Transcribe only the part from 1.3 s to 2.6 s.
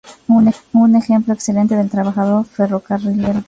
excelente del trabajador